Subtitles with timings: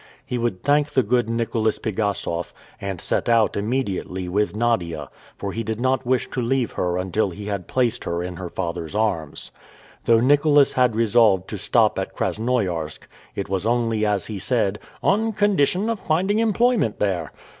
[0.25, 5.61] He would thank the good Nicholas Pigassof, and set out immediately with Nadia, for he
[5.61, 9.51] did not wish to leave her until he had placed her in her father's arms.
[10.05, 15.33] Though Nicholas had resolved to stop at Krasnoiarsk, it was only as he said, "on
[15.33, 17.31] condition of finding employment there."